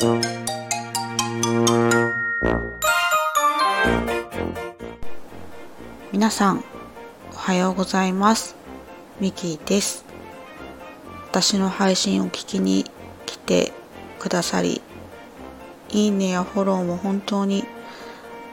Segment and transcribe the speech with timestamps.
[0.00, 0.22] 皆
[6.30, 6.62] さん
[7.32, 8.54] おはようございます。
[9.18, 10.04] ミキです。
[11.26, 12.84] 私の配信を聞きに
[13.26, 13.72] 来て
[14.20, 14.82] くださり
[15.88, 17.64] いいねやフォローも本当に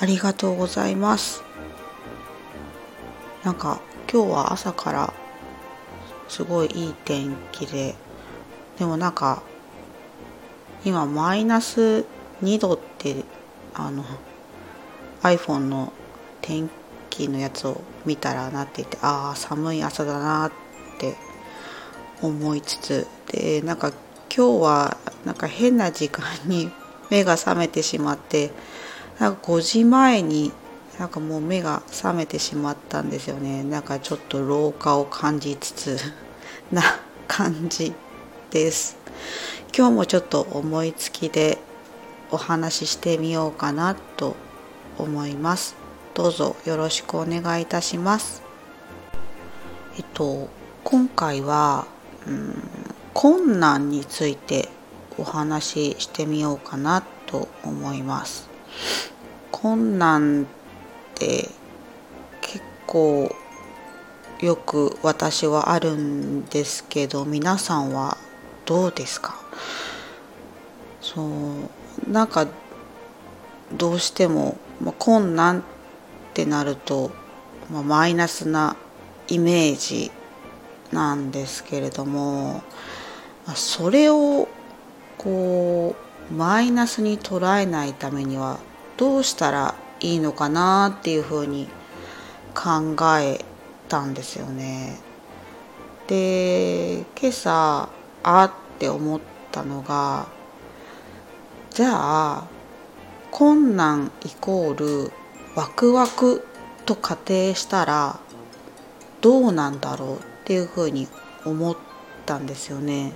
[0.00, 1.42] ありがとうございます。
[3.44, 5.12] なんか今日は朝から
[6.28, 7.94] すごいいい天気で
[8.78, 9.42] でもなんか
[10.86, 12.04] 今マイナス
[12.44, 13.24] 2度って
[13.74, 14.04] あの
[15.20, 15.92] iPhone の
[16.40, 16.70] 天
[17.10, 20.52] 気のやつを見たらなっていてああ寒い朝だなっ
[21.00, 21.16] て
[22.22, 23.92] 思いつつでなんか
[24.32, 26.70] 今日はなんか変な時間に
[27.10, 28.52] 目が覚めてしまって
[29.18, 30.52] なんか5時前に
[31.00, 33.64] なんかもう目が覚めてしまったんですよね。
[33.64, 35.98] なんかちょっと老化を感じつつ
[36.70, 36.82] な
[37.26, 37.92] 感じ
[38.50, 38.96] です。
[39.74, 41.58] 今日もちょっと思いつきで
[42.30, 44.36] お話ししてみようかなと
[44.98, 45.76] 思います。
[46.14, 48.42] どうぞよろしくお願いいたします。
[49.96, 50.48] えっと
[50.82, 51.86] 今回は、
[52.26, 52.54] うん、
[53.12, 54.68] 困難について
[55.18, 58.48] お話ししてみようかなと思います。
[59.52, 60.46] 困難っ
[61.14, 61.48] て
[62.40, 63.34] 結構
[64.40, 68.18] よく私はあるんですけど皆さんは
[68.64, 69.45] どうですか？
[71.00, 72.46] そうなんか
[73.72, 75.62] どうしても、まあ、困難っ
[76.34, 77.10] てなると、
[77.70, 78.76] まあ、マイナスな
[79.28, 80.10] イメージ
[80.92, 82.62] なんですけれども、
[83.46, 84.48] まあ、それを
[85.18, 85.96] こ
[86.30, 88.58] うマイナスに捉えないためには
[88.96, 91.68] どうしたらいいのかなっていうふうに
[92.54, 93.44] 考え
[93.88, 94.98] たんですよね。
[96.06, 97.88] で今朝
[98.22, 100.26] あって思ったたのが
[101.70, 102.44] じゃあ
[103.30, 105.12] 困難イコール
[105.54, 106.46] ワクワク
[106.84, 108.20] と仮定したら
[109.22, 111.08] どうなんだろうっていうふうに
[111.44, 111.76] 思っ
[112.26, 113.14] たんですよね。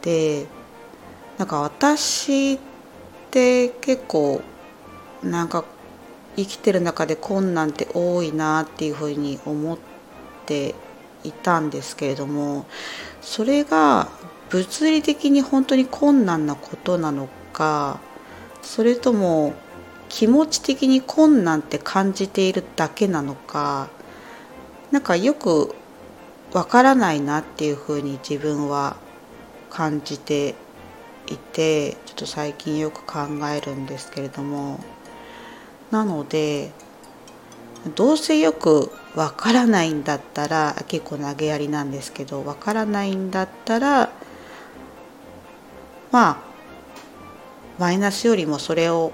[0.00, 0.46] で
[1.38, 2.58] なんか私っ
[3.30, 4.40] て結構
[5.22, 5.64] なんか
[6.36, 9.78] 生きてる中で困難って多いなっていうふうに思っ
[10.46, 10.74] て
[11.24, 12.66] いたんですけれども
[13.20, 14.08] それが
[14.54, 17.98] 物理的に本当に困難なことなのか
[18.62, 19.52] それとも
[20.08, 23.88] 気持ち的に困難って感じているだけなのか
[24.92, 25.74] なんかよく
[26.52, 28.96] わからないなっていうふうに自分は
[29.70, 30.54] 感じて
[31.26, 34.78] いてちょっと最近よく考えるんですけれども。
[35.90, 36.72] なので
[37.94, 44.10] どうせよくわからないんだったら結構投げやりなんですけどわからないんだったら
[46.14, 46.36] まあ
[47.76, 49.10] マイナスよりもそれを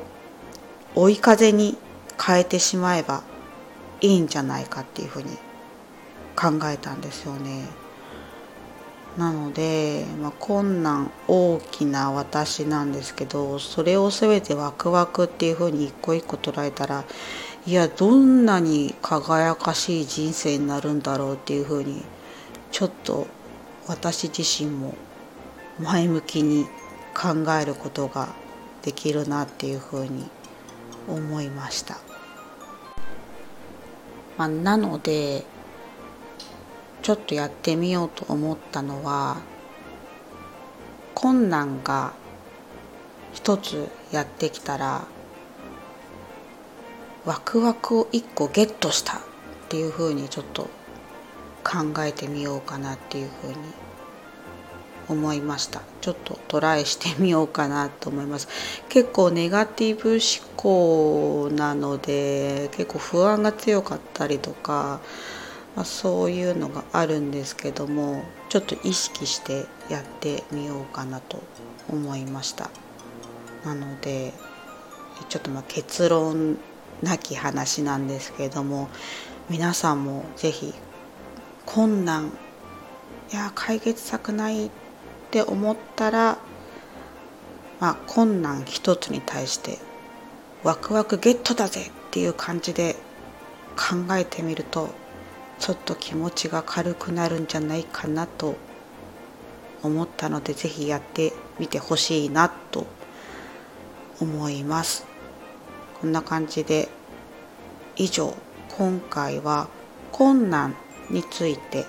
[0.95, 1.79] 追い風に
[2.23, 3.23] 変えてしまえば
[4.03, 5.31] いいんじゃないかっていうふうに
[6.37, 7.65] 考えたんですよね。
[9.17, 17.05] なので、まあ、困難大きな私なんですけどそれを全てワクワクっていうふうに一個一個捉えたら
[17.67, 22.05] いやどんなに輝かしい人生になるんだろうっていうふうに
[22.71, 23.27] ちょっと
[23.87, 24.95] 私自身も
[25.79, 26.67] 前向きに
[27.21, 28.29] 考えることが
[28.83, 30.31] できるなっていうふうに
[31.07, 31.99] 思いました。
[34.39, 35.45] まあ、なので
[37.03, 39.39] ちょっとやってみようと思ったのは
[41.15, 42.15] 困難が
[43.35, 45.05] 一つやってきたら
[47.27, 49.21] ワクワクを一個ゲットしたっ
[49.69, 50.71] ていうふうにちょっと
[51.63, 53.57] 考えてみようかなっていうふうに
[55.11, 55.83] 思いました。
[56.01, 58.49] ちょっとトライしてみようかなと思います。
[58.89, 65.01] 結構ネガティブ思考なので結構不安が強かったりとか
[65.77, 71.43] まあ、そういうのがあるんですけどもちょっと意識してやってみようかなと
[71.89, 72.71] 思いました。
[73.65, 74.33] なので
[75.29, 76.59] ちょっとま結論
[77.03, 78.89] なき話なんですけども
[79.49, 80.75] 皆さんも是非
[81.67, 82.33] 困難
[83.33, 84.71] いや解決策ない
[85.31, 86.39] って思ったら、
[87.79, 89.79] まあ、困難一つに対して
[90.65, 92.97] ワクワクゲットだぜっていう感じで
[93.77, 94.89] 考えてみると
[95.61, 98.57] ちょっと気持ちが軽くなるんじゃないかなと
[99.85, 102.89] 思ったので是非やってみてほしいなと
[104.21, 105.07] 思います。
[106.01, 106.89] こんな感じで
[107.95, 108.35] 以上
[108.77, 109.69] 今回は
[110.11, 110.75] 困難
[111.09, 111.87] について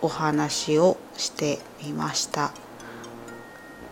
[0.00, 2.52] お話をしてみました。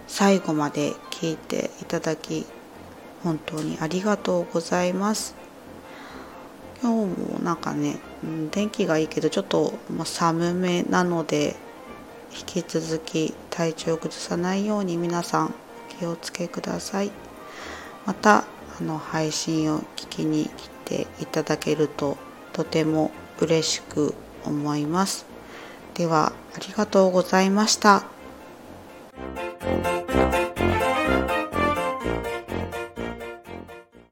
[0.09, 2.47] 最後まで聞いていただき
[3.23, 5.37] 本当にありがとうございます。
[6.83, 11.57] 今日もなんかね、うん、天気がいいけどちょっと、ま寒めなので
[12.33, 15.55] 引き続き体調を崩さないように皆さん
[15.99, 17.11] 気をつけください。
[18.07, 18.45] また
[18.81, 22.17] あの配信を聞きに来ていただけると
[22.53, 24.15] とても嬉しく
[24.45, 25.27] 思います。
[25.95, 28.05] ではありがとうございました。